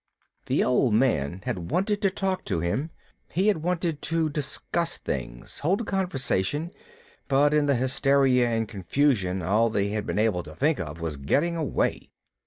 The 0.47 0.63
Old 0.63 0.95
Man 0.95 1.41
had 1.45 1.69
wanted 1.69 2.01
to 2.01 2.09
talk 2.09 2.43
to 2.45 2.59
him. 2.59 2.89
He 3.31 3.49
had 3.49 3.57
wanted 3.61 4.01
to 4.01 4.31
discuss 4.31 4.97
things, 4.97 5.59
hold 5.59 5.81
a 5.81 5.83
conversation, 5.83 6.71
but 7.27 7.53
in 7.53 7.67
the 7.67 7.75
hysteria 7.75 8.49
and 8.49 8.67
confusion 8.67 9.43
all 9.43 9.69
they 9.69 9.89
had 9.89 10.07
been 10.07 10.17
able 10.17 10.41
to 10.41 10.55
think 10.55 10.79
of 10.79 10.99
was 11.01 11.17
getting 11.17 11.55
away. 11.55 12.09